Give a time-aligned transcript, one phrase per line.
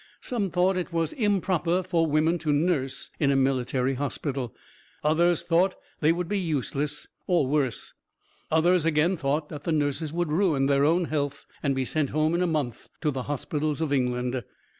[0.21, 4.55] Some thought it was improper for women to nurse in a military hospital;
[5.03, 7.93] others thought they would be useless, or worse;
[8.49, 12.33] others again thought that the nurses would ruin their own health and be sent home
[12.33, 14.43] in a month to the hospitals of England.